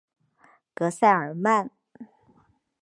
[0.75, 1.69] 戈塞尔曼。